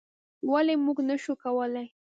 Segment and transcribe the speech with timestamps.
[0.51, 1.87] ولې موږ نشو کولی؟